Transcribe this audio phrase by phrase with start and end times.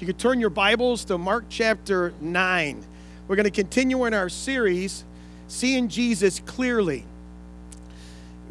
[0.00, 2.86] You could turn your Bibles to Mark chapter 9.
[3.28, 5.04] We're going to continue in our series,
[5.46, 7.04] Seeing Jesus Clearly.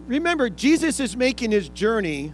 [0.05, 2.33] Remember, Jesus is making his journey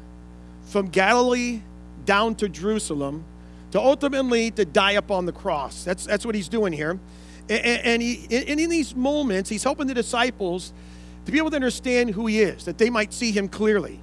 [0.66, 1.62] from Galilee
[2.04, 3.24] down to Jerusalem
[3.72, 5.86] to ultimately to die upon the cross.
[5.86, 7.00] That's, that's what he's doing here.
[7.48, 10.74] And, and, he, and in these moments, he's helping the disciples
[11.26, 14.02] to be able to understand who he is, that they might see him clearly.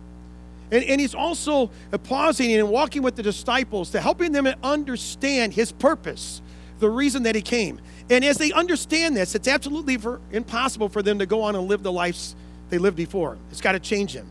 [0.72, 1.70] And, and he's also
[2.04, 6.40] pausing and walking with the disciples to helping them understand his purpose,
[6.80, 7.78] the reason that he came.
[8.10, 11.68] And as they understand this, it's absolutely for, impossible for them to go on and
[11.68, 12.34] live the lives
[12.70, 13.36] they lived before.
[13.50, 14.26] It's got to change them.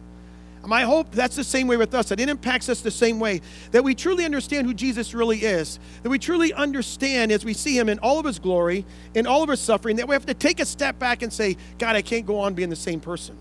[0.65, 3.41] My hope that's the same way with us, that it impacts us the same way,
[3.71, 7.75] that we truly understand who Jesus really is, that we truly understand as we see
[7.75, 10.35] him in all of his glory, in all of his suffering, that we have to
[10.35, 13.35] take a step back and say, God, I can't go on being the same person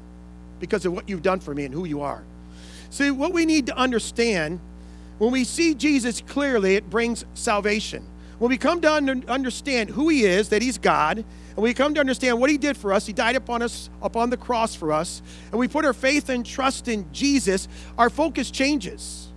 [0.60, 2.22] because of what you've done for me and who you are.
[2.90, 4.60] See, what we need to understand
[5.18, 8.06] when we see Jesus clearly, it brings salvation.
[8.38, 8.90] When we come to
[9.28, 12.74] understand who he is, that he's God, and we come to understand what he did
[12.74, 15.92] for us, he died upon us upon the cross for us, and we put our
[15.92, 19.28] faith and trust in Jesus, our focus changes.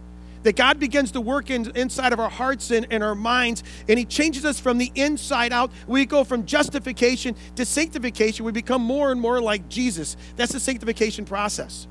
[0.44, 4.00] That God begins to work in, inside of our hearts and, and our minds, and
[4.00, 5.70] He changes us from the inside out.
[5.86, 8.46] We go from justification to sanctification.
[8.46, 10.16] We become more and more like Jesus.
[10.38, 11.88] That's the sanctification process.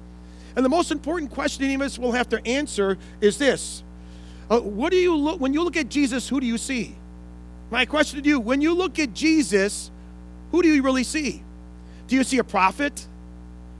[0.56, 3.82] And the most important question any of us will have to answer is this
[4.50, 6.94] uh, What do you look, when you look at Jesus, who do you see?
[7.70, 9.90] My question to you when you look at Jesus,
[10.50, 11.42] who do you really see?
[12.06, 13.06] Do you see a prophet?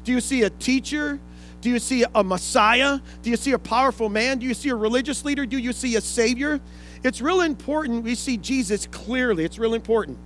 [0.04, 1.20] Do you see a teacher?
[1.60, 2.98] Do you see a Messiah?
[3.22, 4.38] Do you see a powerful man?
[4.38, 5.46] Do you see a religious leader?
[5.46, 6.60] Do you see a Savior?
[7.04, 9.44] It's real important we see Jesus clearly.
[9.44, 10.18] It's real important.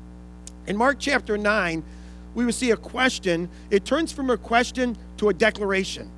[0.66, 1.83] In Mark chapter 9,
[2.34, 3.48] we will see a question.
[3.70, 6.10] It turns from a question to a declaration.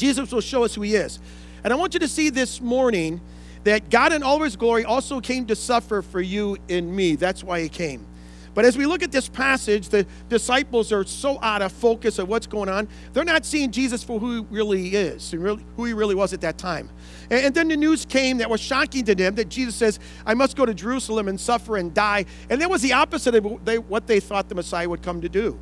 [0.00, 1.20] Jesus will show us who he is.
[1.62, 3.20] And I want you to see this morning
[3.64, 7.16] that God in all his glory also came to suffer for you and me.
[7.16, 8.06] That's why he came.
[8.52, 12.28] But as we look at this passage, the disciples are so out of focus of
[12.28, 12.88] what's going on.
[13.12, 16.40] They're not seeing Jesus for who he really is, and who he really was at
[16.40, 16.90] that time.
[17.30, 20.56] And then the news came that was shocking to them that Jesus says, I must
[20.56, 22.24] go to Jerusalem and suffer and die.
[22.48, 23.44] And that was the opposite of
[23.88, 25.60] what they thought the Messiah would come to do.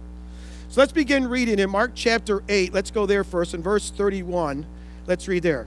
[0.71, 2.75] So let's begin reading in Mark chapter 8.
[2.75, 4.67] Let's go there first in verse 31.
[5.07, 5.67] Let's read there.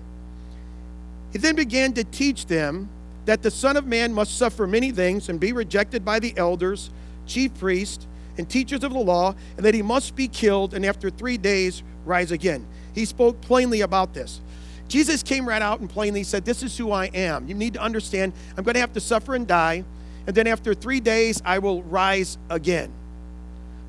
[1.31, 2.87] He then began to teach them
[3.25, 6.91] that the Son of Man must suffer many things and be rejected by the elders,
[7.25, 8.05] chief priests,
[8.37, 11.81] and teachers of the law, and that he must be killed and after three days
[12.05, 12.67] rise again.
[12.93, 14.39] He spoke plainly about this.
[14.87, 17.47] Jesus came right out and plainly said, This is who I am.
[17.47, 19.83] You need to understand, I'm going to have to suffer and die,
[20.27, 22.93] and then after three days, I will rise again.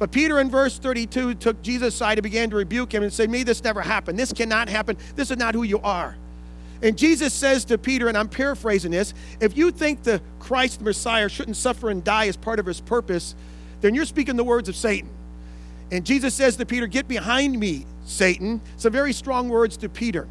[0.02, 3.30] But Peter in verse 32 took Jesus aside and began to rebuke him and said,
[3.30, 4.16] May this never happen.
[4.16, 4.96] This cannot happen.
[5.14, 6.16] This is not who you are.
[6.82, 10.86] And Jesus says to Peter, and I'm paraphrasing this if you think the Christ the
[10.86, 13.36] Messiah shouldn't suffer and die as part of his purpose,
[13.80, 15.08] then you're speaking the words of Satan.
[15.92, 18.60] And Jesus says to Peter, Get behind me, Satan.
[18.78, 20.26] Some very strong words to Peter.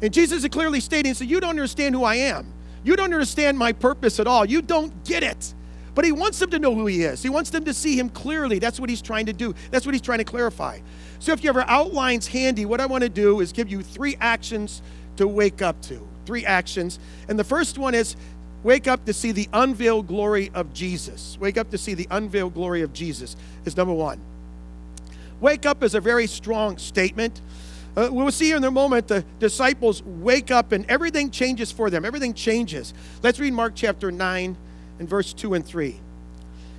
[0.00, 2.50] And Jesus is clearly stating, So you don't understand who I am.
[2.82, 4.46] You don't understand my purpose at all.
[4.46, 5.52] You don't get it.
[5.94, 7.22] But he wants them to know who he is.
[7.22, 8.58] He wants them to see him clearly.
[8.58, 9.54] That's what he's trying to do.
[9.70, 10.80] That's what he's trying to clarify.
[11.18, 13.82] So if you have your outlines handy, what I want to do is give you
[13.82, 14.82] three actions
[15.16, 16.06] to wake up to.
[16.24, 16.98] Three actions.
[17.28, 18.16] And the first one is
[18.62, 21.36] wake up to see the unveiled glory of Jesus.
[21.38, 24.20] Wake up to see the unveiled glory of Jesus is number one.
[25.40, 27.40] Wake up is a very strong statement.
[27.96, 32.04] Uh, we'll see in a moment the disciples wake up and everything changes for them.
[32.04, 32.94] Everything changes.
[33.22, 34.56] Let's read Mark chapter 9
[34.98, 35.88] and verse 2 and 3.
[35.88, 35.96] It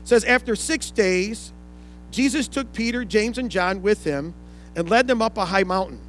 [0.04, 1.54] says, After six days,
[2.12, 4.34] Jesus took Peter, James, and John with him
[4.76, 6.00] and led them up a high mountain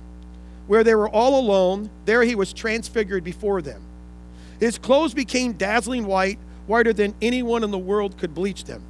[0.66, 1.91] where they were all alone.
[2.04, 3.82] There he was transfigured before them.
[4.60, 8.82] His clothes became dazzling white, whiter than anyone in the world could bleach them.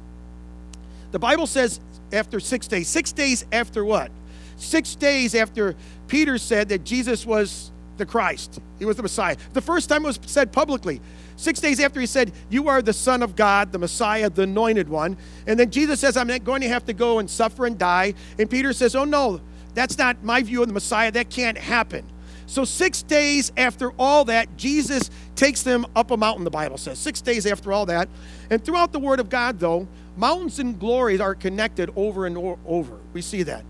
[1.11, 1.79] The Bible says
[2.11, 2.87] after six days.
[2.87, 4.11] Six days after what?
[4.57, 5.75] Six days after
[6.07, 9.37] Peter said that Jesus was the Christ, he was the Messiah.
[9.53, 11.01] The first time it was said publicly.
[11.37, 14.87] Six days after he said, You are the Son of God, the Messiah, the anointed
[14.87, 15.17] one.
[15.47, 18.13] And then Jesus says, I'm going to have to go and suffer and die.
[18.39, 19.41] And Peter says, Oh, no,
[19.73, 21.11] that's not my view of the Messiah.
[21.11, 22.09] That can't happen.
[22.47, 26.99] So, six days after all that, Jesus takes them up a mountain, the Bible says.
[26.99, 28.07] Six days after all that.
[28.49, 32.99] And throughout the Word of God, though, mountains and glories are connected over and over.
[33.13, 33.65] We see that.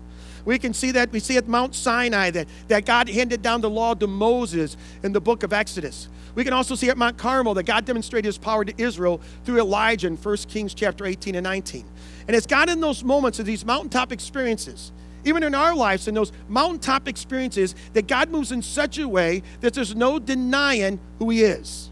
[0.46, 1.12] We can see that.
[1.12, 5.12] We see at Mount Sinai that, that God handed down the law to Moses in
[5.12, 6.08] the book of Exodus.
[6.34, 9.58] We can also see at Mount Carmel that God demonstrated his power to Israel through
[9.58, 11.84] Elijah in 1 Kings chapter 18 and 19.
[12.28, 14.92] And it's God in those moments of these mountaintop experiences
[15.26, 19.42] even in our lives, in those mountaintop experiences, that God moves in such a way
[19.60, 21.90] that there's no denying who He is.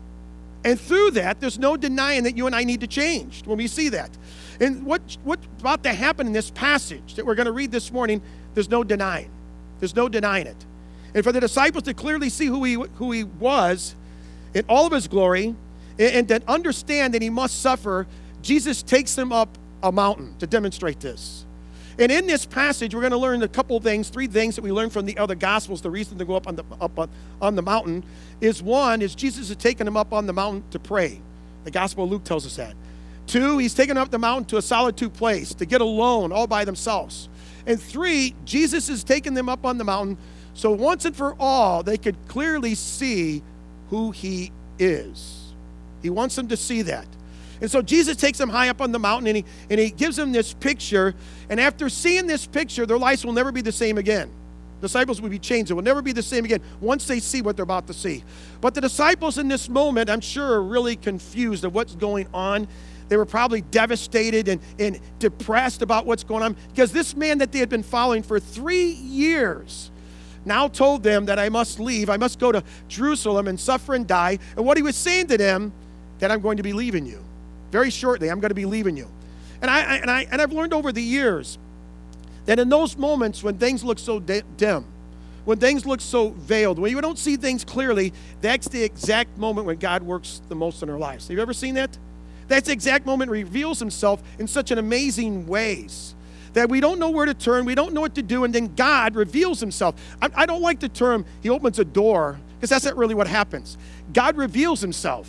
[0.64, 3.66] And through that, there's no denying that you and I need to change when we
[3.66, 4.16] see that.
[4.60, 7.92] And what, what's about to happen in this passage that we're going to read this
[7.92, 8.22] morning,
[8.54, 9.30] there's no denying.
[9.80, 10.64] There's no denying it.
[11.14, 13.94] And for the disciples to clearly see who he, who he was
[14.54, 15.54] in all of his glory
[15.98, 18.06] and, and to understand that he must suffer,
[18.42, 21.44] Jesus takes them up a mountain to demonstrate this.
[21.98, 24.72] And in this passage, we're going to learn a couple things, three things that we
[24.72, 25.80] learned from the other gospels.
[25.80, 27.08] The reason to go up on the up on,
[27.40, 28.02] on the mountain
[28.40, 31.20] is one is Jesus has taken them up on the mountain to pray.
[31.62, 32.74] The Gospel of Luke tells us that.
[33.26, 36.64] Two, he's taken up the mountain to a solitude place to get alone, all by
[36.64, 37.28] themselves.
[37.66, 40.18] And three, Jesus has taken them up on the mountain
[40.52, 43.42] so once and for all they could clearly see
[43.90, 45.52] who he is.
[46.02, 47.06] He wants them to see that.
[47.60, 50.16] And so Jesus takes them high up on the mountain and he, and he gives
[50.16, 51.14] them this picture.
[51.48, 54.30] And after seeing this picture, their lives will never be the same again.
[54.80, 55.70] Disciples will be changed.
[55.70, 58.22] It will never be the same again once they see what they're about to see.
[58.60, 62.68] But the disciples in this moment, I'm sure, are really confused of what's going on.
[63.08, 67.52] They were probably devastated and, and depressed about what's going on because this man that
[67.52, 69.90] they had been following for three years
[70.44, 72.10] now told them that I must leave.
[72.10, 74.38] I must go to Jerusalem and suffer and die.
[74.56, 75.72] And what he was saying to them,
[76.18, 77.22] that I'm going to be leaving you.
[77.70, 79.08] Very shortly, I'm going to be leaving you.
[79.60, 81.58] And, I, and, I, and I've learned over the years
[82.46, 84.86] that in those moments when things look so dim,
[85.44, 89.66] when things look so veiled, when you don't see things clearly, that's the exact moment
[89.66, 91.28] when God works the most in our lives.
[91.28, 91.98] Have you ever seen that?
[92.49, 96.14] That's the exact moment reveals himself in such an amazing ways
[96.55, 98.75] that we don't know where to turn, we don't know what to do, and then
[98.75, 99.94] God reveals himself.
[100.23, 103.26] I, I don't like the term, he opens a door, because that's not really what
[103.26, 103.76] happens.
[104.12, 105.29] God reveals himself.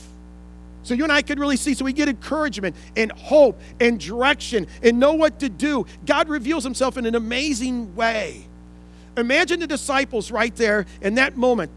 [0.83, 1.73] So you and I could really see.
[1.73, 5.87] So we get encouragement and hope and direction and know what to do.
[6.05, 8.45] God reveals himself in an amazing way.
[9.17, 11.71] Imagine the disciples right there in that moment.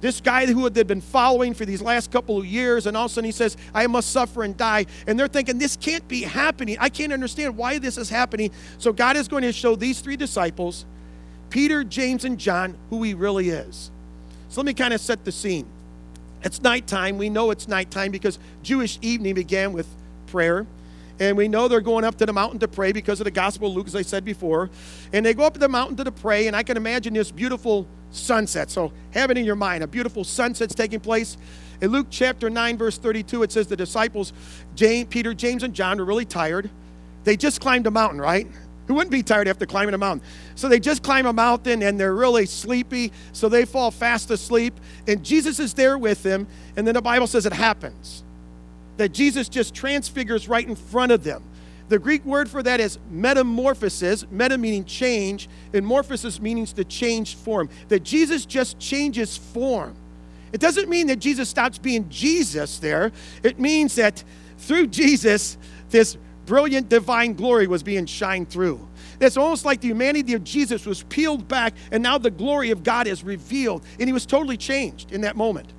[0.00, 3.10] This guy who had been following for these last couple of years, and all of
[3.10, 4.86] a sudden he says, I must suffer and die.
[5.06, 6.76] And they're thinking, this can't be happening.
[6.80, 8.50] I can't understand why this is happening.
[8.78, 10.86] So God is going to show these three disciples,
[11.50, 13.90] Peter, James, and John, who he really is.
[14.48, 15.66] So let me kind of set the scene.
[16.42, 17.18] It's nighttime.
[17.18, 19.86] We know it's nighttime because Jewish evening began with
[20.26, 20.66] prayer.
[21.18, 23.68] And we know they're going up to the mountain to pray because of the Gospel
[23.68, 24.70] of Luke, as I said before.
[25.12, 27.86] And they go up to the mountain to pray, and I can imagine this beautiful
[28.10, 28.70] sunset.
[28.70, 29.82] So have it in your mind.
[29.82, 31.36] A beautiful sunset's taking place.
[31.80, 34.32] In Luke chapter 9, verse 32, it says the disciples,
[34.74, 36.68] James, Peter, James, and John, were really tired.
[37.24, 38.46] They just climbed a mountain, right?
[38.86, 40.26] Who wouldn't be tired after climbing a mountain?
[40.56, 44.74] So they just climb a mountain and they're really sleepy, so they fall fast asleep.
[45.06, 48.24] And Jesus is there with them, and then the Bible says it happens
[48.96, 51.42] that Jesus just transfigures right in front of them.
[51.90, 57.34] The Greek word for that is metamorphosis, meta meaning change, and morphosis means to change
[57.34, 57.68] form.
[57.88, 59.96] That Jesus just changes form.
[60.52, 63.10] It doesn't mean that Jesus stops being Jesus there.
[63.42, 64.22] It means that
[64.58, 65.58] through Jesus,
[65.88, 66.16] this
[66.46, 68.86] brilliant divine glory was being shined through.
[69.20, 72.84] It's almost like the humanity of Jesus was peeled back, and now the glory of
[72.84, 75.72] God is revealed, and he was totally changed in that moment.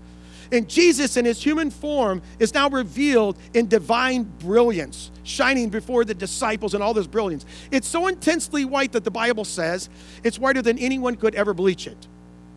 [0.51, 6.13] And Jesus, in his human form, is now revealed in divine brilliance, shining before the
[6.13, 7.45] disciples in all this brilliance.
[7.71, 9.89] It's so intensely white that the Bible says
[10.23, 12.07] it's whiter than anyone could ever bleach it.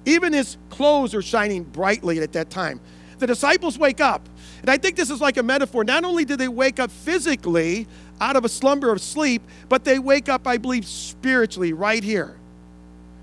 [0.07, 2.81] Even his clothes are shining brightly at that time.
[3.19, 4.29] The disciples wake up.
[4.61, 5.85] And I think this is like a metaphor.
[5.85, 7.87] Not only do they wake up physically,
[8.21, 12.37] out of a slumber of sleep, but they wake up, I believe, spiritually right here.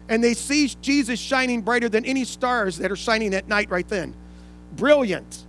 [0.08, 3.88] And they see Jesus shining brighter than any stars that are shining at night right
[3.88, 4.14] then.
[4.74, 5.44] Brilliant,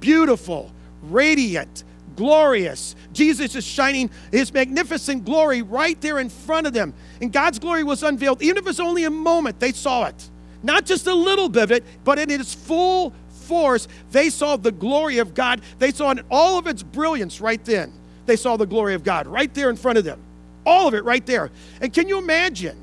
[0.00, 0.70] beautiful,
[1.02, 1.84] radiant,
[2.16, 2.94] glorious.
[3.12, 6.94] Jesus is shining his magnificent glory right there in front of them.
[7.20, 8.42] And God's glory was unveiled.
[8.42, 10.30] Even if it's only a moment, they saw it.
[10.62, 14.72] Not just a little bit of it, but in its full force, they saw the
[14.72, 15.60] glory of God.
[15.78, 17.92] They saw in all of its brilliance right then
[18.26, 20.20] they saw the glory of God right there in front of them.
[20.64, 21.50] All of it right there.
[21.80, 22.76] And can you imagine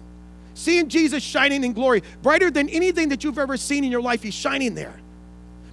[0.53, 4.21] seeing Jesus shining in glory, brighter than anything that you've ever seen in your life?
[4.21, 5.00] He's shining there.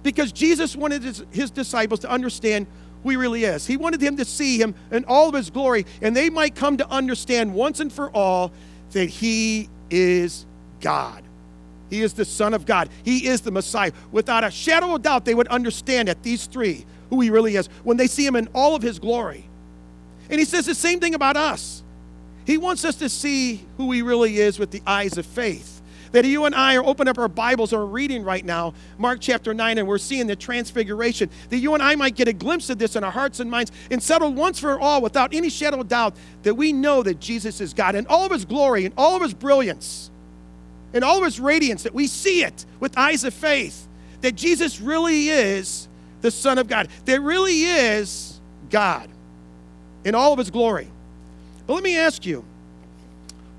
[0.09, 2.65] Because Jesus wanted his, his disciples to understand
[3.03, 3.67] who he really is.
[3.67, 6.77] He wanted them to see him in all of his glory, and they might come
[6.77, 8.51] to understand once and for all
[8.93, 10.47] that he is
[10.81, 11.23] God.
[11.91, 12.89] He is the Son of God.
[13.03, 13.91] He is the Messiah.
[14.11, 17.67] Without a shadow of doubt, they would understand that these three, who he really is,
[17.83, 19.47] when they see him in all of his glory.
[20.31, 21.83] And he says the same thing about us.
[22.45, 25.78] He wants us to see who he really is with the eyes of faith.
[26.11, 29.53] That you and I are opening up our Bibles or reading right now, Mark chapter
[29.53, 31.29] 9, and we're seeing the transfiguration.
[31.49, 33.71] That you and I might get a glimpse of this in our hearts and minds
[33.91, 37.61] and settle once for all, without any shadow of doubt, that we know that Jesus
[37.61, 40.09] is God in all of his glory and all of his brilliance
[40.93, 43.87] and all of his radiance, that we see it with eyes of faith.
[44.21, 45.87] That Jesus really is
[46.21, 46.89] the Son of God.
[47.05, 48.39] There really is
[48.69, 49.09] God
[50.03, 50.89] in all of his glory.
[51.67, 52.43] But let me ask you,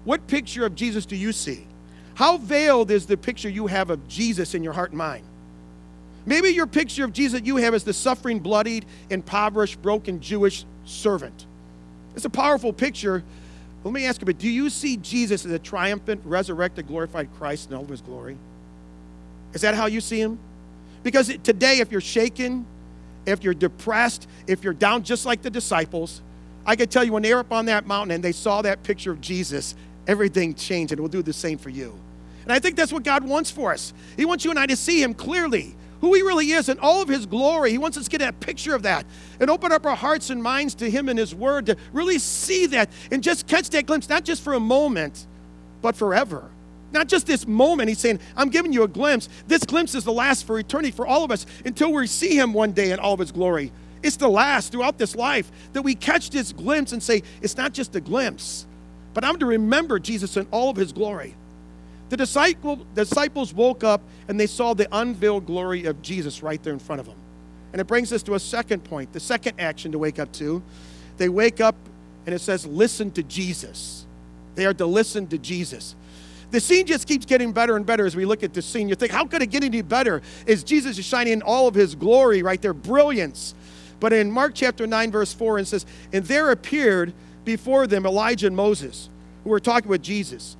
[0.04, 1.66] what picture of Jesus do you see?
[2.20, 5.24] How veiled is the picture you have of Jesus in your heart and mind?
[6.26, 11.46] Maybe your picture of Jesus you have is the suffering, bloodied, impoverished, broken Jewish servant.
[12.14, 13.24] It's a powerful picture.
[13.84, 17.70] Let me ask you, but do you see Jesus as a triumphant, resurrected, glorified Christ
[17.70, 18.36] in all of his glory?
[19.54, 20.38] Is that how you see him?
[21.02, 22.66] Because today, if you're shaken,
[23.24, 26.20] if you're depressed, if you're down just like the disciples,
[26.66, 28.82] I can tell you when they were up on that mountain and they saw that
[28.82, 29.74] picture of Jesus,
[30.06, 31.98] everything changed, and it will do the same for you.
[32.50, 33.94] And I think that's what God wants for us.
[34.16, 37.00] He wants you and I to see Him clearly, who He really is, and all
[37.00, 37.70] of His glory.
[37.70, 39.06] He wants us to get a picture of that
[39.38, 42.66] and open up our hearts and minds to Him and His Word to really see
[42.66, 45.28] that and just catch that glimpse, not just for a moment,
[45.80, 46.50] but forever.
[46.90, 47.88] Not just this moment.
[47.88, 49.28] He's saying, I'm giving you a glimpse.
[49.46, 52.52] This glimpse is the last for eternity for all of us until we see Him
[52.52, 53.70] one day in all of His glory.
[54.02, 57.72] It's the last throughout this life that we catch this glimpse and say, it's not
[57.72, 58.66] just a glimpse,
[59.14, 61.36] but I'm to remember Jesus in all of his glory.
[62.10, 66.72] The disciple, disciples woke up and they saw the unveiled glory of Jesus right there
[66.72, 67.16] in front of them.
[67.72, 70.60] And it brings us to a second point, the second action to wake up to.
[71.16, 71.76] They wake up
[72.26, 74.06] and it says, listen to Jesus.
[74.56, 75.94] They are to listen to Jesus.
[76.50, 78.88] The scene just keeps getting better and better as we look at this scene.
[78.88, 80.20] You think, how could it get any better?
[80.46, 83.54] Is Jesus is shining in all of his glory right there, brilliance.
[84.00, 87.12] But in Mark chapter 9, verse 4, it says, And there appeared
[87.44, 89.08] before them Elijah and Moses,
[89.44, 90.56] who were talking with Jesus.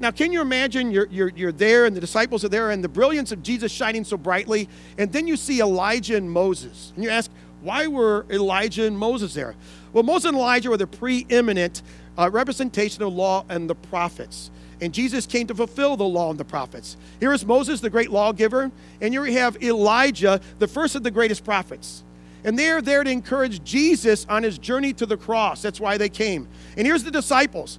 [0.00, 2.88] Now, can you imagine you're, you're, you're there and the disciples are there and the
[2.88, 6.92] brilliance of Jesus shining so brightly, and then you see Elijah and Moses.
[6.94, 7.30] And you ask,
[7.62, 9.54] why were Elijah and Moses there?
[9.92, 11.82] Well, Moses and Elijah were the preeminent
[12.18, 14.50] uh, representation of law and the prophets.
[14.80, 16.96] And Jesus came to fulfill the law and the prophets.
[17.20, 18.70] Here is Moses, the great lawgiver,
[19.00, 22.02] and here we have Elijah, the first of the greatest prophets.
[22.42, 25.62] And they're there to encourage Jesus on his journey to the cross.
[25.62, 26.46] That's why they came.
[26.76, 27.78] And here's the disciples.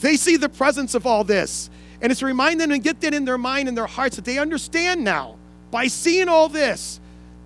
[0.00, 1.70] They see the presence of all this.
[2.00, 4.24] And it's to remind them and get that in their mind and their hearts that
[4.24, 5.36] they understand now,
[5.70, 7.00] by seeing all this,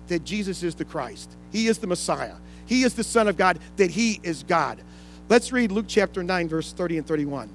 [0.07, 1.35] that Jesus is the Christ.
[1.51, 2.35] He is the Messiah.
[2.65, 4.81] He is the Son of God, that He is God.
[5.29, 7.49] Let's read Luke chapter 9, verse 30 and 31.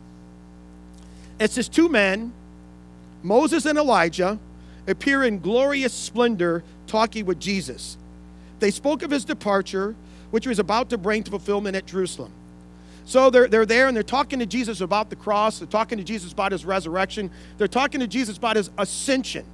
[1.39, 2.33] It says, Two men,
[3.23, 4.39] Moses and Elijah,
[4.87, 7.97] appear in glorious splendor talking with Jesus
[8.63, 9.97] they spoke of his departure,
[10.31, 12.33] which was about to bring to fulfillment at Jerusalem.
[13.05, 15.59] So they're, they're there and they're talking to Jesus about the cross.
[15.59, 17.31] They're talking to Jesus about his resurrection.
[17.59, 19.45] They're talking to Jesus about his ascension.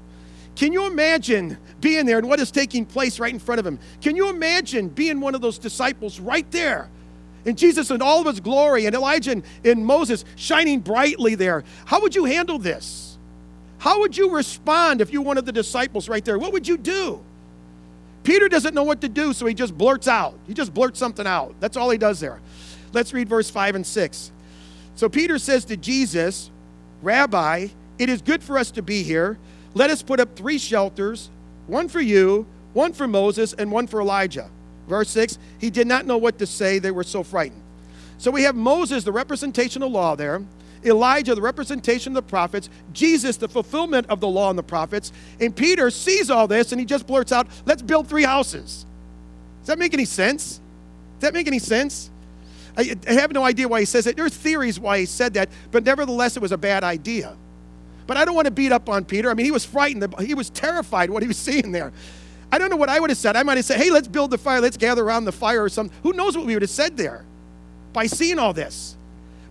[0.55, 3.79] Can you imagine being there and what is taking place right in front of him?
[4.01, 6.91] Can you imagine being one of those disciples right there?
[7.47, 11.65] And Jesus in all of his glory, and Elijah and, and Moses shining brightly there.
[11.87, 13.17] How would you handle this?
[13.79, 16.39] How would you respond if you were one of the disciples right there?
[16.39, 17.21] What would you do?
[18.25, 20.35] Peter doesn't know what to do, so he just blurts out.
[20.47, 21.55] He just blurts something out.
[21.61, 22.41] That's all he does there.
[22.93, 24.33] Let's read verse 5 and 6.
[24.95, 26.51] So Peter says to Jesus,
[27.03, 27.69] Rabbi,
[27.99, 29.39] it is good for us to be here.
[29.75, 31.31] Let us put up three shelters
[31.67, 34.51] one for you, one for Moses, and one for Elijah.
[34.89, 37.63] Verse 6 He did not know what to say, they were so frightened.
[38.17, 40.43] So we have Moses, the representation of law there.
[40.85, 45.13] Elijah, the representation of the prophets, Jesus, the fulfillment of the law and the prophets,
[45.41, 48.87] and Peter sees all this and he just blurts out, Let's build three houses.
[49.61, 50.61] Does that make any sense?
[51.19, 52.11] Does that make any sense?
[52.79, 54.17] I, have no idea why he says it.
[54.17, 57.37] There's theories why he said that, but nevertheless, it was a bad idea.
[58.07, 59.31] But I don't want to beat up on Peter.
[59.31, 60.15] I mean, he was frightened.
[60.21, 61.93] He was terrified what he was seeing there.
[62.51, 63.37] I don't know what I would have said.
[63.37, 64.61] I might have said, hey, let's build the fire.
[64.61, 65.97] Let's gather around the fire or something.
[66.03, 67.25] Who knows what we would have said there
[67.93, 68.97] by seeing all this?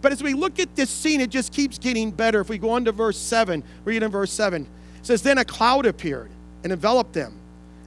[0.01, 2.39] But as we look at this scene, it just keeps getting better.
[2.39, 4.63] If we go on to verse 7, read in verse 7.
[4.63, 6.31] It says, Then a cloud appeared
[6.63, 7.37] and enveloped them,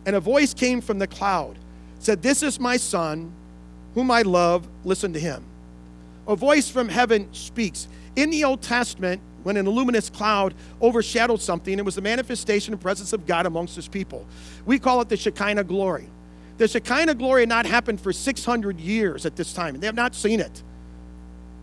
[0.06, 1.59] and a voice came from the cloud,
[1.99, 3.32] said, This is my son,
[3.94, 5.44] whom I love, listen to him.
[6.26, 7.88] A voice from heaven speaks.
[8.16, 12.80] In the Old Testament, when an luminous cloud overshadowed something, it was the manifestation and
[12.80, 14.26] presence of God amongst his people.
[14.66, 16.09] We call it the Shekinah glory.
[16.59, 19.94] The Shekinah glory had not happened for 600 years at this time, and they have
[19.94, 20.62] not seen it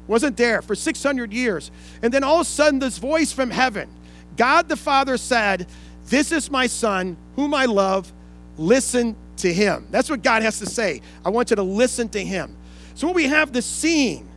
[0.08, 1.72] wasn't there for 600 years.
[2.02, 3.90] And then all of a sudden, this voice from heaven,
[4.36, 5.68] God the Father said,
[6.06, 8.12] This is my Son, whom I love.
[8.58, 9.88] Listen to him.
[9.92, 11.02] That's what God has to say.
[11.26, 12.56] I want you to listen to him.
[12.96, 14.28] So, when we have the scene.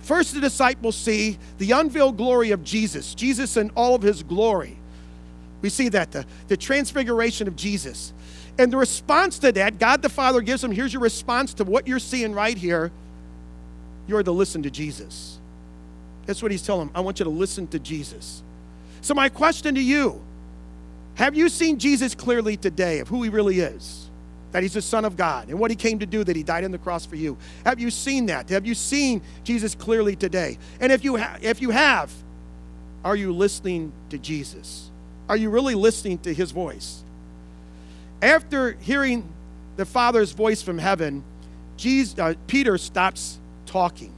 [0.00, 4.78] First, the disciples see the unveiled glory of Jesus, Jesus in all of his glory.
[5.62, 8.12] We see that, the, the transfiguration of Jesus.
[8.56, 11.88] And the response to that, God the Father gives them here's your response to what
[11.88, 12.92] you're seeing right here
[14.06, 15.38] you're to listen to Jesus.
[16.26, 16.96] That's what he's telling them.
[16.96, 18.42] I want you to listen to Jesus.
[19.00, 20.20] So, my question to you
[21.14, 24.05] have you seen Jesus clearly today of who he really is?
[24.56, 26.64] That he's the Son of God and what he came to do, that he died
[26.64, 27.36] on the cross for you?
[27.66, 28.48] Have you seen that?
[28.48, 30.56] Have you seen Jesus clearly today?
[30.80, 32.10] And if you, ha- if you have,
[33.04, 34.90] are you listening to Jesus?
[35.28, 37.04] Are you really listening to his voice?
[38.22, 39.28] After hearing
[39.76, 41.22] the Father's voice from heaven,
[41.76, 44.14] Jesus, uh, Peter stops talking.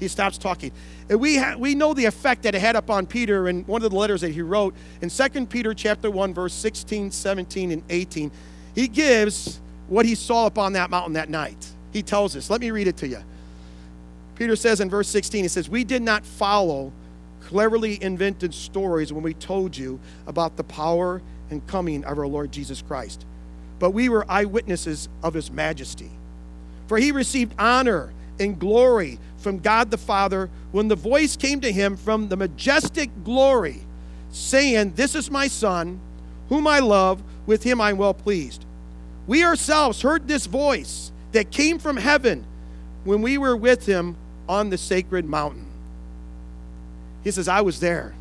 [0.00, 0.72] He stops talking.
[1.08, 3.92] And we, ha- we know the effect that it had upon Peter in one of
[3.92, 8.32] the letters that he wrote in 2 Peter chapter 1, verse 16, 17, and 18.
[8.74, 11.66] He gives what he saw up on that mountain that night.
[11.92, 12.50] He tells us.
[12.50, 13.22] Let me read it to you.
[14.34, 16.92] Peter says in verse 16, he says, We did not follow
[17.40, 22.52] cleverly invented stories when we told you about the power and coming of our Lord
[22.52, 23.24] Jesus Christ,
[23.78, 26.10] but we were eyewitnesses of his majesty.
[26.86, 31.72] For he received honor and glory from God the Father when the voice came to
[31.72, 33.80] him from the majestic glory,
[34.30, 36.00] saying, This is my Son,
[36.48, 38.66] whom I love, with him I'm well pleased.
[39.28, 42.44] We ourselves heard this voice that came from heaven
[43.04, 44.16] when we were with him
[44.48, 45.66] on the sacred mountain.
[47.22, 48.14] He says, I was there.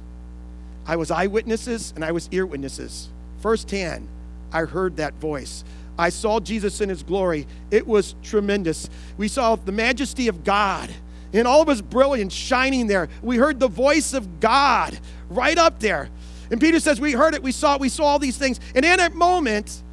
[0.85, 3.07] I was eyewitnesses and I was ear witnesses.
[3.39, 4.07] Firsthand,
[4.51, 5.63] I heard that voice.
[5.97, 7.47] I saw Jesus in his glory.
[7.71, 8.89] It was tremendous.
[9.17, 10.93] We saw the majesty of God
[11.31, 13.07] in all of his brilliance shining there.
[13.21, 14.99] We heard the voice of God
[15.29, 16.09] right up there.
[16.51, 18.59] And Peter says, We heard it, we saw it, we saw all these things.
[18.75, 19.83] And in that moment,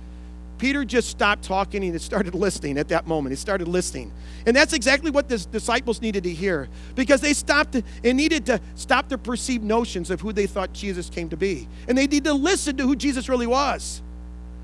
[0.64, 3.32] Peter just stopped talking and he started listening at that moment.
[3.32, 4.10] He started listening.
[4.46, 8.58] And that's exactly what the disciples needed to hear because they stopped and needed to
[8.74, 11.68] stop their perceived notions of who they thought Jesus came to be.
[11.86, 14.00] And they needed to listen to who Jesus really was.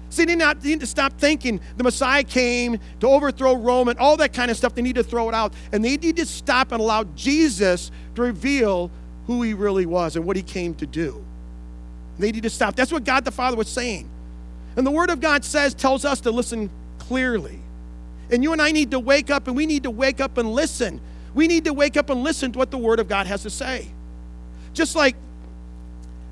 [0.09, 4.17] See, they not need to stop thinking the Messiah came to overthrow Rome and all
[4.17, 4.75] that kind of stuff.
[4.75, 5.53] They need to throw it out.
[5.71, 8.91] And they need to stop and allow Jesus to reveal
[9.27, 11.23] who he really was and what he came to do.
[12.19, 12.75] They need to stop.
[12.75, 14.09] That's what God the Father was saying.
[14.81, 17.59] And the Word of God says, tells us to listen clearly.
[18.31, 20.51] And you and I need to wake up and we need to wake up and
[20.55, 21.03] listen.
[21.35, 23.51] We need to wake up and listen to what the Word of God has to
[23.51, 23.89] say.
[24.73, 25.17] Just like,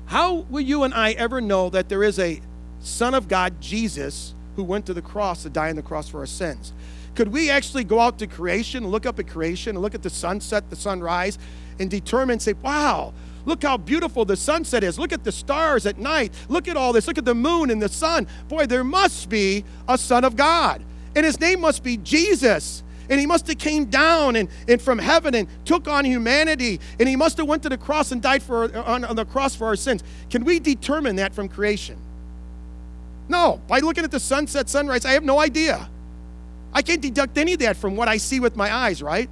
[0.07, 2.41] how will you and I ever know that there is a
[2.79, 6.17] Son of God, Jesus, who went to the cross to die on the cross for
[6.17, 6.73] our sins.
[7.13, 10.71] Could we actually go out to creation, look up at creation, look at the sunset,
[10.71, 11.37] the sunrise,
[11.79, 13.13] and determine, say, wow,
[13.45, 14.99] look how beautiful the sunset is.
[14.99, 16.33] Look at the stars at night.
[16.47, 17.07] Look at all this.
[17.07, 18.27] Look at the moon and the sun.
[18.47, 20.83] Boy, there must be a Son of God.
[21.15, 24.99] And his name must be Jesus and he must have came down and, and from
[24.99, 28.43] heaven and took on humanity and he must have went to the cross and died
[28.43, 31.97] for on, on the cross for our sins can we determine that from creation
[33.29, 35.87] no, by looking at the sunset, sunrise, I have no idea.
[36.73, 39.29] I can't deduct any of that from what I see with my eyes, right?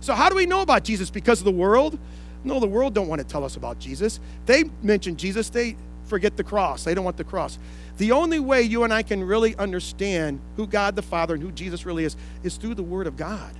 [0.00, 1.10] So how do we know about Jesus?
[1.10, 1.98] Because of the world?
[2.44, 4.20] No, the world don't want to tell us about Jesus.
[4.46, 5.76] They mention Jesus, they
[6.06, 6.84] forget the cross.
[6.84, 7.58] They don't want the cross.
[7.98, 11.52] The only way you and I can really understand who God the Father and who
[11.52, 13.54] Jesus really is is through the Word of God.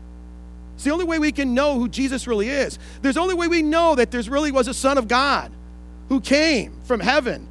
[0.75, 2.79] It's the only way we can know who Jesus really is.
[3.03, 5.53] There's only way we know that there's really was a Son of God
[6.09, 7.47] who came from heaven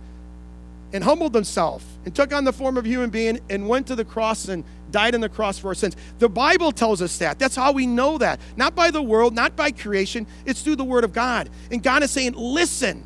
[0.93, 3.95] and humbled himself and took on the form of a human being and went to
[3.95, 5.95] the cross and died on the cross for our sins.
[6.19, 7.39] The Bible tells us that.
[7.39, 8.39] That's how we know that.
[8.55, 11.49] Not by the world, not by creation, it's through the Word of God.
[11.71, 13.05] And God is saying, listen.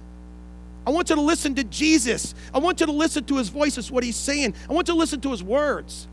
[0.87, 2.35] I want you to listen to Jesus.
[2.53, 4.53] I want you to listen to his voice, is what he's saying.
[4.69, 6.07] I want you to listen to his words.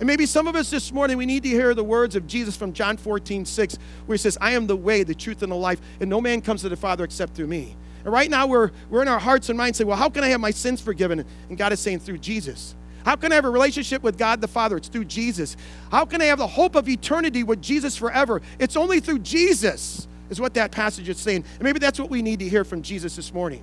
[0.00, 2.56] And maybe some of us this morning, we need to hear the words of Jesus
[2.56, 5.56] from John 14, 6, where he says, I am the way, the truth, and the
[5.56, 7.76] life, and no man comes to the Father except through me.
[8.02, 10.28] And right now, we're, we're in our hearts and minds saying, Well, how can I
[10.28, 11.24] have my sins forgiven?
[11.48, 12.74] And God is saying, Through Jesus.
[13.04, 14.76] How can I have a relationship with God the Father?
[14.76, 15.56] It's through Jesus.
[15.90, 18.40] How can I have the hope of eternity with Jesus forever?
[18.58, 21.44] It's only through Jesus, is what that passage is saying.
[21.54, 23.62] And maybe that's what we need to hear from Jesus this morning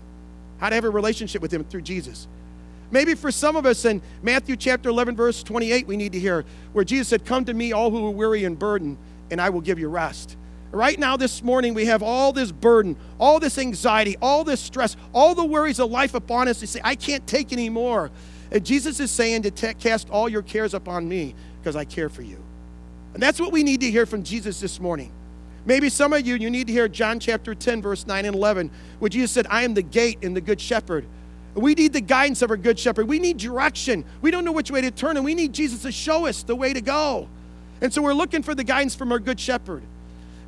[0.60, 2.28] how to have a relationship with Him through Jesus.
[2.92, 6.46] Maybe for some of us in Matthew chapter 11, verse 28, we need to hear
[6.74, 8.98] where Jesus said, Come to me, all who are weary and burdened,
[9.32, 10.38] and I will give you rest.
[10.72, 14.96] Right now, this morning, we have all this burden, all this anxiety, all this stress,
[15.14, 18.12] all the worries of life upon us to say, I can't take anymore.
[18.52, 22.10] And Jesus is saying to t- cast all your cares upon me because I care
[22.10, 22.38] for you.
[23.14, 25.12] And that's what we need to hear from Jesus this morning.
[25.66, 28.72] Maybe some of you, you need to hear John chapter 10, verse 9 and 11,
[29.00, 31.06] where Jesus said, I am the gate and the good shepherd.
[31.54, 33.08] We need the guidance of our good shepherd.
[33.08, 34.06] We need direction.
[34.22, 36.56] We don't know which way to turn, and we need Jesus to show us the
[36.56, 37.28] way to go.
[37.82, 39.84] And so we're looking for the guidance from our good shepherd.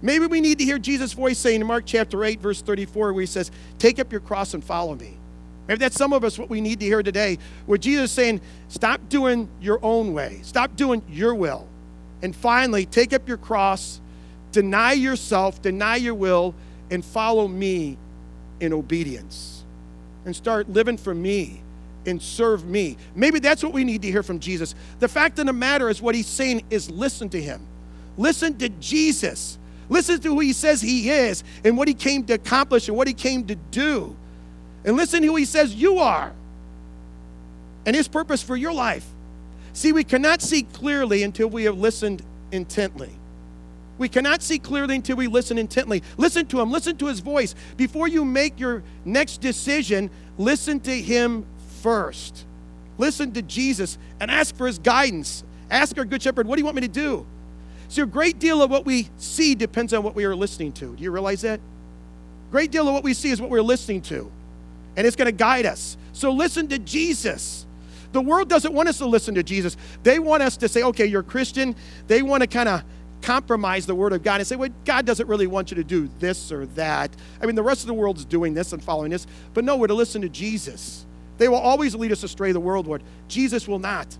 [0.02, 3.22] Maybe we need to hear Jesus' voice saying in Mark chapter 8, verse 34, where
[3.22, 5.18] he says, Take up your cross and follow me.
[5.68, 8.42] Maybe that's some of us what we need to hear today, where Jesus is saying,
[8.68, 11.68] Stop doing your own way, stop doing your will.
[12.22, 14.00] And finally, take up your cross,
[14.52, 16.56] deny yourself, deny your will,
[16.90, 17.98] and follow me
[18.60, 19.64] in obedience.
[20.26, 21.62] And start living for me
[22.06, 22.98] and serve me.
[23.16, 24.76] Maybe that's what we need to hear from Jesus.
[25.00, 27.66] The fact of the matter is, what he's saying is listen to him.
[28.18, 29.58] Listen to Jesus.
[29.90, 33.08] Listen to who he says he is and what he came to accomplish and what
[33.08, 34.16] he came to do.
[34.86, 36.34] And listen to who he says you are
[37.86, 39.06] and his purpose for your life.
[39.74, 43.12] See, we cannot see clearly until we have listened intently.
[43.98, 46.04] We cannot see clearly until we listen intently.
[46.18, 47.56] Listen to him, listen to his voice.
[47.78, 51.46] Before you make your next decision, listen to him
[51.82, 52.46] first.
[52.98, 55.44] Listen to Jesus and ask for his guidance.
[55.70, 57.26] Ask our good shepherd, what do you want me to do?
[57.88, 60.96] So, a great deal of what we see depends on what we are listening to.
[60.96, 61.60] Do you realize that?
[62.50, 64.32] Great deal of what we see is what we're listening to,
[64.96, 65.98] and it's going to guide us.
[66.12, 67.66] So, listen to Jesus.
[68.14, 69.76] The world doesn't want us to listen to Jesus.
[70.04, 71.76] They want us to say, okay, you're Christian.
[72.08, 72.84] They want to kind of
[73.24, 76.10] compromise the word of God and say, well, God doesn't really want you to do
[76.20, 77.10] this or that.
[77.42, 79.88] I mean, the rest of the world's doing this and following this, but no, we're
[79.88, 81.06] to listen to Jesus.
[81.40, 83.02] They will always lead us astray, the world would.
[83.28, 84.16] Jesus will not.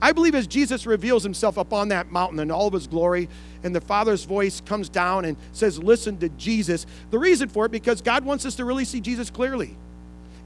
[0.00, 3.28] I believe as Jesus reveals himself up on that mountain in all of his glory,
[3.62, 6.86] and the Father's voice comes down and says, Listen to Jesus.
[7.10, 9.76] The reason for it, because God wants us to really see Jesus clearly.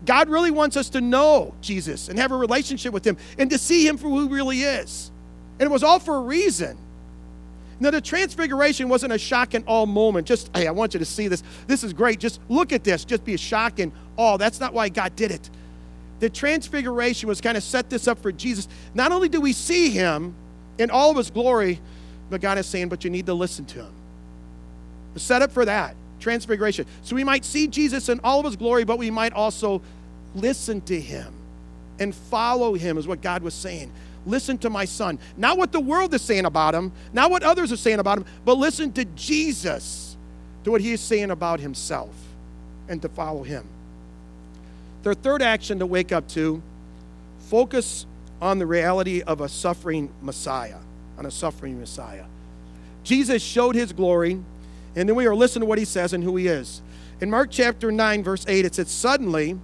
[0.04, 3.58] God really wants us to know Jesus and have a relationship with him and to
[3.58, 5.10] see him for who he really is.
[5.58, 6.76] And it was all for a reason.
[7.78, 10.26] Now, the transfiguration wasn't a shock and awe moment.
[10.26, 11.42] Just, hey, I want you to see this.
[11.66, 12.20] This is great.
[12.20, 13.04] Just look at this.
[13.04, 14.36] Just be a shock and awe.
[14.36, 15.50] That's not why God did it.
[16.20, 18.68] The transfiguration was kind of set this up for Jesus.
[18.94, 20.34] Not only do we see him
[20.78, 21.80] in all of his glory,
[22.30, 23.92] but God is saying, but you need to listen to him.
[25.16, 26.86] set up for that transfiguration.
[27.02, 29.82] So we might see Jesus in all of his glory, but we might also
[30.34, 31.34] listen to him
[31.98, 33.92] and follow him, is what God was saying.
[34.24, 35.18] Listen to my son.
[35.36, 38.24] Not what the world is saying about him, not what others are saying about him,
[38.44, 40.16] but listen to Jesus,
[40.64, 42.14] to what he is saying about himself,
[42.88, 43.66] and to follow him.
[45.02, 46.62] Their third action to wake up to
[47.48, 48.06] focus
[48.40, 50.78] on the reality of a suffering Messiah,
[51.18, 52.24] on a suffering Messiah.
[53.02, 54.40] Jesus showed his glory,
[54.94, 56.82] and then we are listening to what he says and who he is.
[57.20, 59.58] In Mark chapter 9, verse 8, it says, Suddenly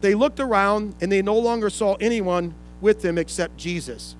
[0.00, 4.16] they looked around and they no longer saw anyone with them except Jesus.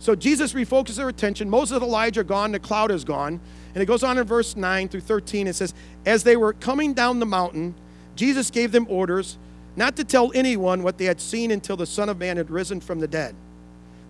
[0.00, 1.50] So Jesus refocuses their attention.
[1.50, 3.40] Moses and Elijah are gone, the cloud is gone.
[3.74, 5.46] And it goes on in verse 9 through 13.
[5.46, 5.74] It says,
[6.06, 7.74] As they were coming down the mountain,
[8.16, 9.38] Jesus gave them orders
[9.76, 12.80] not to tell anyone what they had seen until the Son of Man had risen
[12.80, 13.34] from the dead.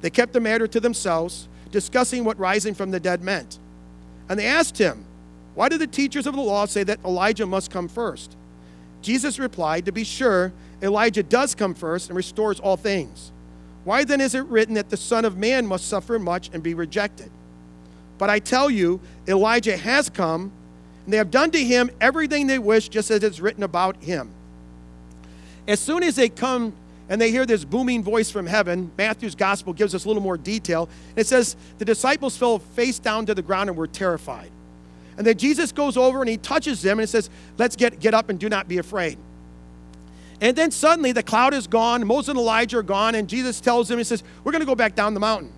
[0.00, 3.58] They kept the matter to themselves, discussing what rising from the dead meant.
[4.28, 5.04] And they asked him,
[5.58, 8.36] Why do the teachers of the law say that Elijah must come first?
[9.02, 13.32] Jesus replied, To be sure, Elijah does come first and restores all things.
[13.82, 16.74] Why then is it written that the Son of Man must suffer much and be
[16.74, 17.32] rejected?
[18.18, 20.52] But I tell you, Elijah has come,
[21.04, 24.30] and they have done to him everything they wish, just as it's written about him.
[25.66, 26.72] As soon as they come
[27.08, 30.38] and they hear this booming voice from heaven, Matthew's gospel gives us a little more
[30.38, 30.88] detail.
[31.16, 34.52] It says, The disciples fell face down to the ground and were terrified.
[35.18, 37.28] And then Jesus goes over and he touches them and he says,
[37.58, 39.18] Let's get, get up and do not be afraid.
[40.40, 43.88] And then suddenly the cloud is gone, Moses and Elijah are gone, and Jesus tells
[43.88, 45.52] them, He says, We're going to go back down the mountain.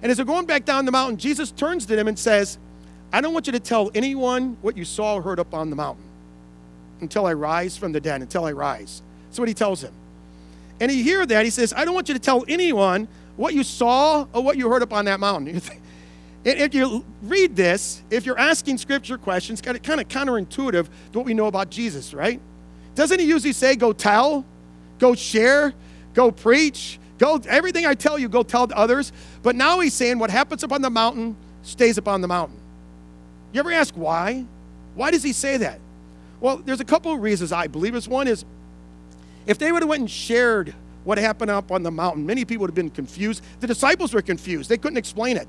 [0.00, 2.56] And as they're going back down the mountain, Jesus turns to them and says,
[3.12, 5.76] I don't want you to tell anyone what you saw or heard up on the
[5.76, 6.04] mountain
[7.00, 9.02] until I rise from the dead, until I rise.
[9.26, 9.92] That's what he tells him.
[10.78, 13.64] And he hear that, he says, I don't want you to tell anyone what you
[13.64, 15.60] saw or what you heard up on that mountain.
[16.44, 21.34] if you read this, if you're asking scripture questions, kind of counterintuitive to what we
[21.34, 22.40] know about Jesus, right?
[22.94, 24.44] Doesn't he usually say, go tell,
[24.98, 25.74] go share,
[26.14, 29.12] go preach, go, everything I tell you, go tell to others?
[29.42, 32.58] But now he's saying what happens upon the mountain stays upon the mountain.
[33.52, 34.46] You ever ask why?
[34.94, 35.80] Why does he say that?
[36.40, 37.94] Well, there's a couple of reasons I believe.
[37.94, 38.44] Is one is
[39.46, 40.74] if they would have went and shared
[41.04, 43.42] what happened up on the mountain, many people would have been confused.
[43.60, 44.68] The disciples were confused.
[44.68, 45.48] They couldn't explain it.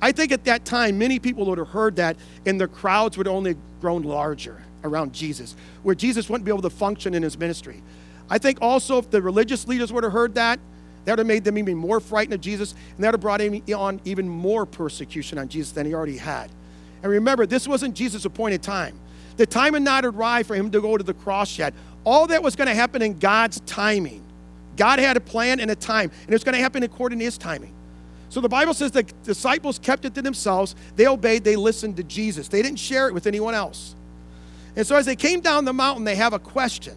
[0.00, 3.26] I think at that time, many people would have heard that, and the crowds would
[3.26, 7.82] only grown larger around Jesus, where Jesus wouldn't be able to function in his ministry.
[8.30, 10.60] I think also if the religious leaders would have heard that,
[11.04, 13.40] that would have made them even more frightened of Jesus, and that would have brought
[13.40, 16.50] on even more persecution on Jesus than he already had.
[17.02, 18.98] And remember, this wasn't Jesus' appointed time.
[19.36, 21.72] The time had not arrived for him to go to the cross yet.
[22.04, 24.24] All that was going to happen in God's timing.
[24.76, 27.24] God had a plan and a time, and it was going to happen according to
[27.24, 27.72] his timing.
[28.30, 30.74] So the Bible says the disciples kept it to themselves.
[30.96, 32.48] They obeyed, they listened to Jesus.
[32.48, 33.94] They didn't share it with anyone else.
[34.76, 36.96] And so as they came down the mountain, they have a question.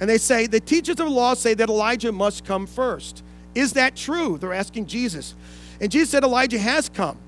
[0.00, 3.22] And they say, The teachers of the law say that Elijah must come first.
[3.54, 4.38] Is that true?
[4.38, 5.34] They're asking Jesus.
[5.80, 7.18] And Jesus said, Elijah has come.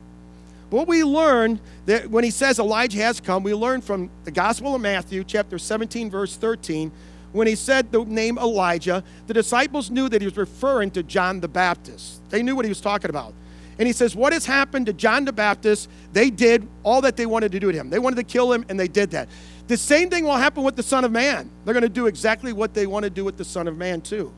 [0.71, 4.75] What we learn that when he says Elijah has come, we learn from the Gospel
[4.75, 6.91] of Matthew, chapter 17, verse 13,
[7.33, 11.41] when he said the name Elijah, the disciples knew that he was referring to John
[11.41, 12.21] the Baptist.
[12.31, 13.35] They knew what he was talking about.
[13.79, 15.89] And he says, What has happened to John the Baptist?
[16.13, 17.91] They did all that they wanted to do to him.
[17.91, 19.29] They wanted to kill him, and they did that.
[19.67, 21.51] The same thing will happen with the Son of Man.
[21.65, 24.03] They're going to do exactly what they want to do with the Son of Man,
[24.03, 24.33] too.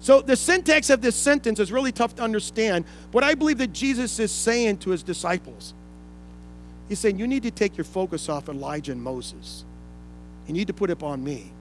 [0.00, 2.86] So the syntax of this sentence is really tough to understand.
[3.12, 5.74] What I believe that Jesus is saying to his disciples,
[6.88, 9.64] he's saying, You need to take your focus off Elijah and Moses.
[10.48, 11.52] You need to put it on me.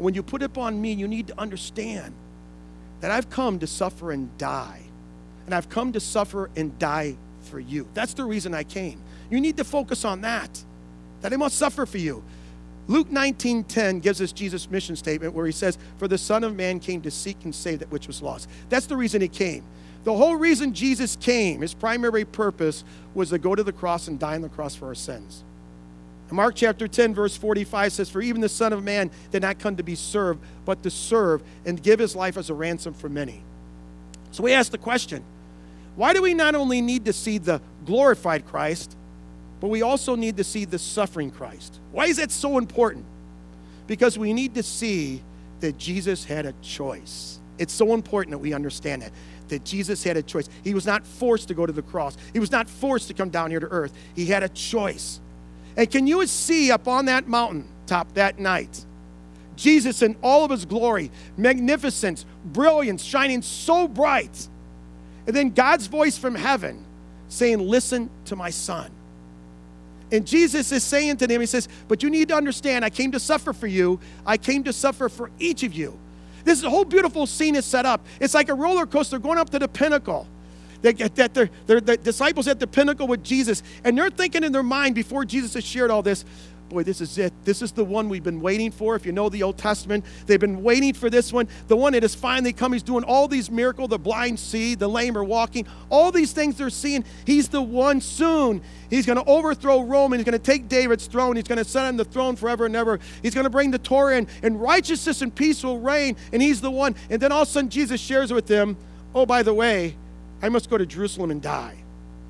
[0.00, 2.14] When you put it on me, you need to understand
[3.00, 4.80] that I've come to suffer and die.
[5.44, 7.86] And I've come to suffer and die for you.
[7.92, 9.02] That's the reason I came.
[9.30, 10.64] You need to focus on that,
[11.20, 12.22] that I must suffer for you.
[12.88, 16.80] Luke 19:10 gives us Jesus' mission statement where he says, "For the Son of Man
[16.80, 19.64] came to seek and save that which was lost." That's the reason he came.
[20.04, 22.84] The whole reason Jesus came, his primary purpose
[23.14, 25.44] was to go to the cross and die on the cross for our sins.
[26.32, 29.76] Mark chapter 10, verse 45 says, For even the Son of Man did not come
[29.76, 33.42] to be served, but to serve and give his life as a ransom for many.
[34.30, 35.24] So we ask the question
[35.96, 38.96] why do we not only need to see the glorified Christ,
[39.60, 41.78] but we also need to see the suffering Christ.
[41.92, 43.04] Why is that so important?
[43.86, 45.22] Because we need to see
[45.60, 47.38] that Jesus had a choice.
[47.58, 49.12] It's so important that we understand that.
[49.48, 50.48] That Jesus had a choice.
[50.64, 52.16] He was not forced to go to the cross.
[52.32, 53.92] He was not forced to come down here to earth.
[54.16, 55.20] He had a choice.
[55.76, 58.84] And can you see up on that mountain top that night
[59.60, 64.48] Jesus in all of his glory, magnificence, brilliance, shining so bright.
[65.26, 66.84] And then God's voice from heaven
[67.28, 68.90] saying, Listen to my son.
[70.10, 73.12] And Jesus is saying to them, He says, But you need to understand, I came
[73.12, 74.00] to suffer for you.
[74.24, 75.96] I came to suffer for each of you.
[76.42, 78.04] This whole beautiful scene is set up.
[78.18, 80.26] It's like a roller coaster going up to the pinnacle.
[80.82, 84.52] Get that they're, they're the disciples at the pinnacle with Jesus, and they're thinking in
[84.52, 86.24] their mind before Jesus has shared all this,
[86.70, 87.32] boy, this is it.
[87.44, 88.94] This is the one we've been waiting for.
[88.94, 91.48] If you know the Old Testament, they've been waiting for this one.
[91.66, 92.72] The one that has finally come.
[92.72, 93.90] He's doing all these miracles.
[93.90, 95.66] The blind see, the lame are walking.
[95.90, 97.04] All these things they're seeing.
[97.26, 98.62] He's the one soon.
[98.88, 101.36] He's going to overthrow Rome and he's going to take David's throne.
[101.36, 103.00] He's going to sit on the throne forever and ever.
[103.20, 106.16] He's going to bring the Torah in, and righteousness and peace will reign.
[106.32, 106.94] And he's the one.
[107.10, 108.76] And then all of a sudden, Jesus shares with them,
[109.14, 109.96] oh, by the way,
[110.42, 111.76] I must go to Jerusalem and die.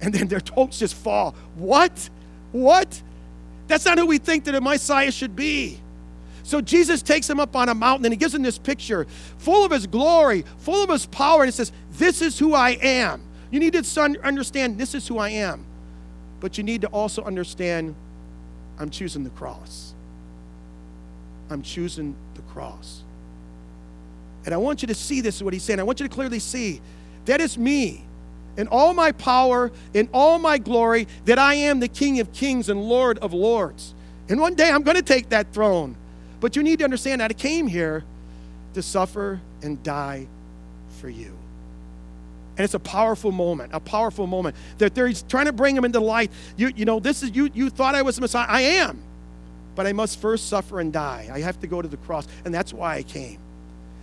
[0.01, 1.35] And then their hopes just fall.
[1.57, 2.11] What?
[2.53, 3.03] What?
[3.68, 5.79] That's not who we think that a Messiah should be.
[6.42, 9.07] So Jesus takes him up on a mountain and he gives him this picture
[9.38, 12.70] full of his glory, full of his power, and he says, This is who I
[12.83, 13.23] am.
[13.51, 15.64] You need to understand this is who I am.
[16.40, 17.94] But you need to also understand
[18.79, 19.94] I'm choosing the cross.
[21.51, 23.03] I'm choosing the cross.
[24.46, 25.81] And I want you to see this is what he's saying.
[25.81, 26.81] I want you to clearly see
[27.31, 28.03] that is me
[28.57, 32.69] in all my power, in all my glory, that I am the King of kings
[32.69, 33.95] and Lord of lords.
[34.29, 35.95] And one day I'm going to take that throne.
[36.40, 38.03] But you need to understand that I came here
[38.75, 40.27] to suffer and die
[40.99, 41.38] for you.
[42.57, 46.01] And it's a powerful moment, a powerful moment that they're trying to bring him into
[46.01, 46.33] light.
[46.57, 47.49] You, you know, this is you.
[47.55, 48.47] You thought I was the Messiah.
[48.49, 49.01] I am,
[49.77, 51.31] but I must first suffer and die.
[51.33, 53.38] I have to go to the cross, and that's why I came.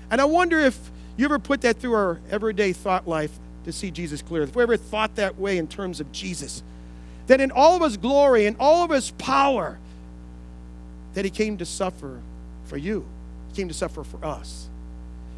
[0.10, 0.80] And I wonder if
[1.17, 3.32] you ever put that through our everyday thought life
[3.65, 4.49] to see Jesus clearly.
[4.49, 6.63] If we ever thought that way in terms of Jesus,
[7.27, 9.77] that in all of his glory and all of his power,
[11.13, 12.21] that he came to suffer
[12.65, 13.06] for you,
[13.49, 14.69] he came to suffer for us.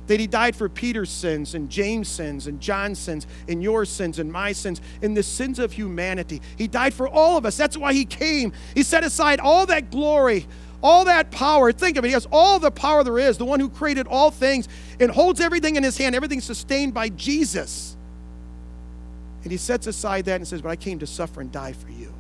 [0.07, 4.17] That he died for Peter's sins and James' sins and John's sins and your sins
[4.17, 6.41] and my sins and the sins of humanity.
[6.57, 7.55] He died for all of us.
[7.55, 8.51] That's why he came.
[8.73, 10.47] He set aside all that glory,
[10.81, 11.71] all that power.
[11.71, 12.09] Think of it.
[12.09, 14.67] He has all the power there is, the one who created all things
[14.99, 16.15] and holds everything in his hand.
[16.15, 17.95] Everything's sustained by Jesus.
[19.43, 21.89] And he sets aside that and says, But I came to suffer and die for
[21.89, 22.13] you.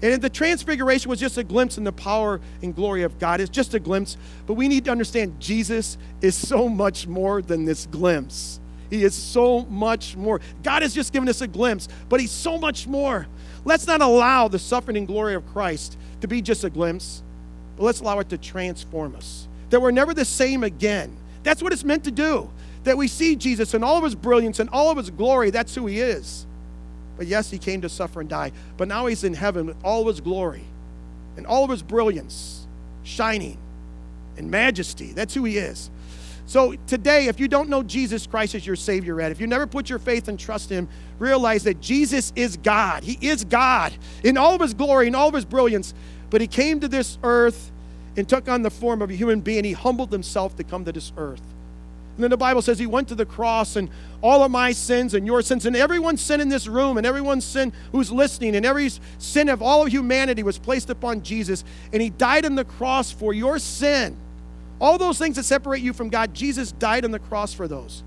[0.00, 3.40] And the transfiguration was just a glimpse in the power and glory of God.
[3.40, 4.16] It's just a glimpse.
[4.46, 8.60] But we need to understand Jesus is so much more than this glimpse.
[8.90, 10.40] He is so much more.
[10.62, 13.26] God has just given us a glimpse, but He's so much more.
[13.64, 17.22] Let's not allow the suffering and glory of Christ to be just a glimpse,
[17.78, 19.46] but let's allow it to transform us.
[19.70, 21.16] That we're never the same again.
[21.44, 22.50] That's what it's meant to do
[22.84, 25.50] that we see Jesus in all of his brilliance and all of his glory.
[25.50, 26.46] That's who he is.
[27.16, 28.52] But yes, he came to suffer and die.
[28.76, 30.64] But now he's in heaven with all of his glory
[31.36, 32.66] and all of his brilliance,
[33.02, 33.58] shining
[34.36, 35.12] in majesty.
[35.12, 35.90] That's who he is.
[36.48, 39.66] So today, if you don't know Jesus Christ as your Savior yet, if you never
[39.66, 40.88] put your faith and trust in Him,
[41.18, 43.04] realize that Jesus is God.
[43.04, 43.92] He is God
[44.24, 45.92] in all of His glory, in all of His brilliance.
[46.30, 47.70] But He came to this earth
[48.16, 49.64] and took on the form of a human being.
[49.64, 51.42] He humbled Himself to come to this earth.
[52.18, 53.88] And then the Bible says he went to the cross and
[54.22, 57.44] all of my sins and your sins and everyone's sin in this room and everyone's
[57.44, 61.62] sin who's listening and every sin of all of humanity was placed upon Jesus.
[61.92, 64.16] And he died on the cross for your sin,
[64.80, 68.02] All those things that separate you from God, Jesus died on the cross for those.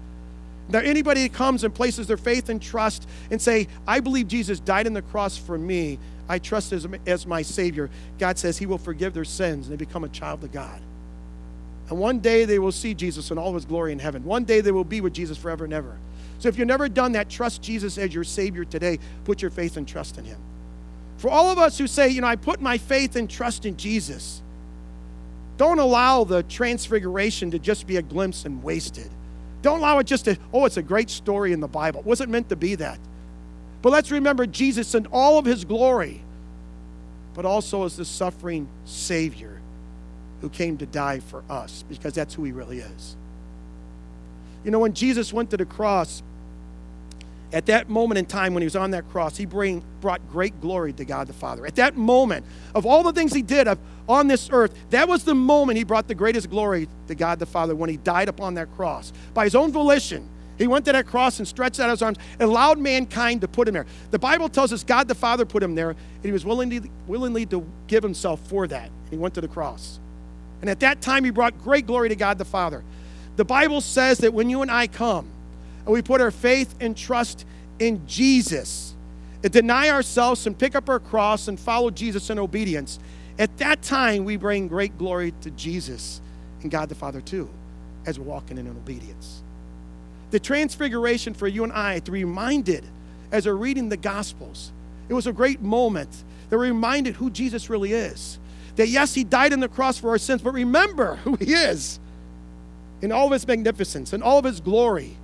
[0.67, 4.59] Now, anybody that comes and places their faith and trust and say, I believe Jesus
[4.59, 5.99] died on the cross for me,
[6.31, 9.85] I trust as, as my Savior, God says He will forgive their sins and they
[9.85, 10.81] become a child of God.
[11.89, 14.23] And one day they will see Jesus in all of His glory in heaven.
[14.23, 15.97] One day they will be with Jesus forever and ever.
[16.39, 18.97] So if you've never done that, trust Jesus as your Savior today.
[19.25, 20.37] Put your faith and trust in Him.
[21.17, 23.75] For all of us who say, you know, I put my faith and trust in
[23.75, 24.41] Jesus,
[25.57, 29.09] don't allow the transfiguration to just be a glimpse and wasted.
[29.63, 31.99] Don't allow it just to, oh, it's a great story in the Bible.
[31.99, 32.99] It wasn't meant to be that.
[33.81, 36.21] But let's remember Jesus in all of his glory,
[37.33, 39.59] but also as the suffering Savior
[40.41, 43.15] who came to die for us, because that's who he really is.
[44.63, 46.21] You know, when Jesus went to the cross,
[47.53, 50.59] at that moment in time when he was on that cross, he bring, brought great
[50.61, 51.65] glory to God the Father.
[51.65, 55.23] At that moment, of all the things he did of, on this earth, that was
[55.23, 58.53] the moment he brought the greatest glory to God the Father when he died upon
[58.55, 59.11] that cross.
[59.33, 60.27] By his own volition,
[60.61, 63.67] he went to that cross and stretched out his arms and allowed mankind to put
[63.67, 63.85] him there.
[64.11, 67.45] The Bible tells us God the Father put him there, and he was willingly, willingly
[67.47, 68.91] to give himself for that.
[69.09, 69.99] He went to the cross.
[70.61, 72.83] And at that time, he brought great glory to God the Father.
[73.37, 75.27] The Bible says that when you and I come,
[75.85, 77.45] and we put our faith and trust
[77.79, 78.93] in Jesus,
[79.43, 82.99] and deny ourselves and pick up our cross and follow Jesus in obedience,
[83.39, 86.21] at that time we bring great glory to Jesus
[86.61, 87.49] and God the Father too,
[88.05, 89.41] as we're walking in obedience.
[90.31, 92.85] The transfiguration for you and I to be reminded
[93.31, 94.71] as we're reading the Gospels,
[95.07, 98.39] it was a great moment that we reminded who Jesus really is.
[98.75, 101.99] That yes, he died on the cross for our sins, but remember who he is
[103.01, 105.17] in all of his magnificence and all of his glory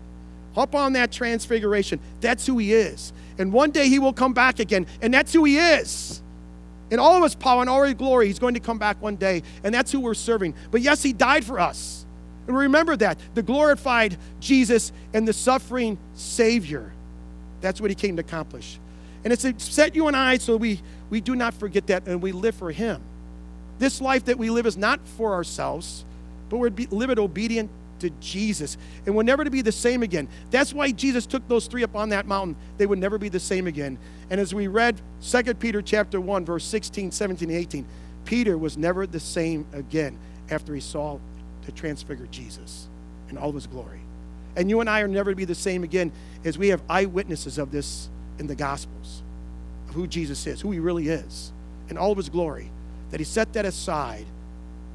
[0.56, 2.00] up on that transfiguration.
[2.20, 3.14] That's who he is.
[3.38, 6.22] And one day he will come back again, and that's who he is.
[6.90, 9.18] In all of his power and all his glory, he's going to come back one
[9.18, 10.56] day, and that's who we're serving.
[10.72, 12.07] But yes, he died for us.
[12.48, 16.94] And remember that the glorified Jesus and the suffering Savior.
[17.62, 18.80] That's what he came to accomplish.
[19.24, 22.22] And it's to set you and I so we, we do not forget that and
[22.22, 23.02] we live for him.
[23.80, 26.06] This life that we live is not for ourselves,
[26.50, 28.78] but we live it obedient to Jesus.
[29.06, 30.28] And we're never to be the same again.
[30.52, 32.56] That's why Jesus took those three up on that mountain.
[32.78, 33.98] They would never be the same again.
[34.30, 37.86] And as we read 2 Peter chapter 1, verse 16, 17, 18,
[38.26, 40.18] Peter was never the same again
[40.50, 41.18] after he saw
[41.68, 42.88] the transfigured Jesus
[43.30, 44.00] in all of his glory.
[44.56, 46.12] And you and I are never to be the same again
[46.44, 49.22] as we have eyewitnesses of this in the Gospels
[49.88, 51.52] of who Jesus is, who he really is,
[51.90, 52.72] in all of his glory,
[53.12, 54.26] that he set that aside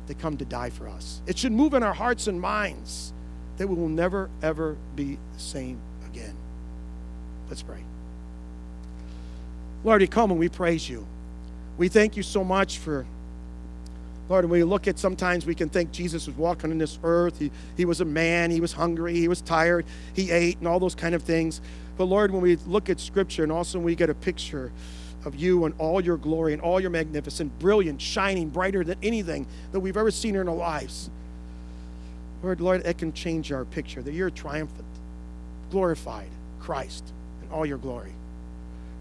[0.09, 1.21] to come to die for us.
[1.27, 3.13] It should move in our hearts and minds
[3.59, 6.35] that we will never, ever be the same again.
[7.49, 7.85] Let's pray.
[9.85, 11.07] Lord, you come and we praise you.
[11.77, 13.07] We thank you so much for,
[14.29, 17.39] Lord, when we look at sometimes we can think Jesus was walking on this earth.
[17.39, 20.79] He, he was a man, he was hungry, he was tired, he ate, and all
[20.79, 21.61] those kind of things.
[21.97, 24.73] But Lord, when we look at Scripture and also we get a picture
[25.25, 29.47] of you and all your glory and all your magnificent, brilliant, shining, brighter than anything
[29.73, 31.11] that we've ever seen in our lives.
[32.43, 34.87] Lord, Lord, it can change our picture that you're triumphant,
[35.71, 38.15] glorified Christ in all your glory.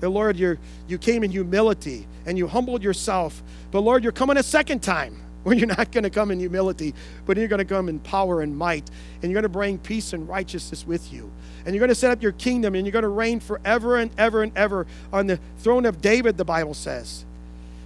[0.02, 4.38] That, Lord, you you came in humility and you humbled yourself, but Lord, you're coming
[4.38, 6.94] a second time when you're not going to come in humility,
[7.26, 8.90] but you're going to come in power and might,
[9.22, 11.32] and you're going to bring peace and righteousness with you.
[11.66, 14.12] And you're going to set up your kingdom, and you're going to reign forever and
[14.18, 17.26] ever and ever on the throne of David, the Bible says.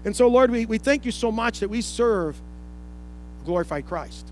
[0.04, 2.40] And so, Lord, we, we thank you so much that we serve
[3.46, 4.32] glorified Christ.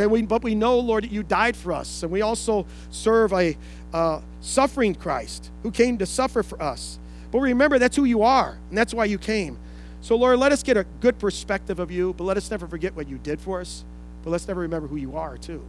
[0.00, 3.34] That we, but we know, Lord, that you died for us, and we also serve
[3.34, 3.56] a
[3.92, 6.98] uh, suffering Christ who came to suffer for us.
[7.30, 9.58] But remember, that's who you are, and that's why you came.
[10.00, 12.96] So, Lord, let us get a good perspective of you, but let us never forget
[12.96, 13.84] what you did for us.
[14.24, 15.62] But let's never remember who you are, too.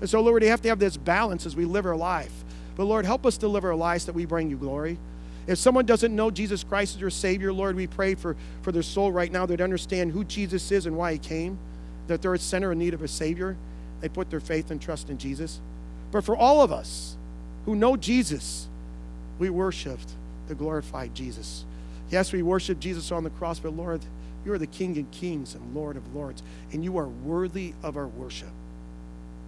[0.00, 2.32] And so, Lord, we have to have this balance as we live our life.
[2.74, 4.98] But, Lord, help us to live our lives that we bring you glory.
[5.46, 8.82] If someone doesn't know Jesus Christ as your Savior, Lord, we pray for, for their
[8.82, 9.46] soul right now.
[9.46, 11.58] They'd understand who Jesus is and why he came,
[12.10, 13.56] that they're a sinner in need of a Savior.
[14.00, 15.60] They put their faith and trust in Jesus.
[16.10, 17.16] But for all of us
[17.64, 18.68] who know Jesus,
[19.38, 20.10] we worshiped
[20.48, 21.64] the glorified Jesus.
[22.10, 24.00] Yes, we worship Jesus on the cross, but Lord,
[24.44, 27.96] you are the King of kings and Lord of lords, and you are worthy of
[27.96, 28.48] our worship.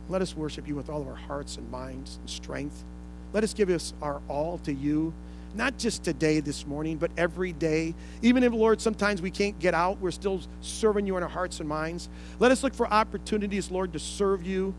[0.09, 2.84] Let us worship you with all of our hearts and minds and strength.
[3.32, 5.12] Let us give us our all to you,
[5.55, 7.94] not just today, this morning, but every day.
[8.22, 11.61] Even if, Lord, sometimes we can't get out, we're still serving you in our hearts
[11.61, 12.09] and minds.
[12.38, 14.74] Let us look for opportunities, Lord, to serve you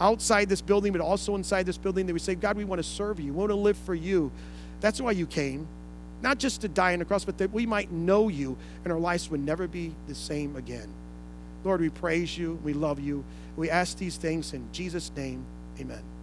[0.00, 2.88] outside this building, but also inside this building that we say, God, we want to
[2.88, 3.32] serve you.
[3.32, 4.32] We want to live for you.
[4.80, 5.68] That's why you came
[6.24, 8.98] not just to die on the cross, but that we might know you and our
[8.98, 10.88] lives would never be the same again.
[11.64, 12.58] Lord, we praise you.
[12.64, 13.24] We love you.
[13.56, 15.44] We ask these things in Jesus' name.
[15.78, 16.13] Amen.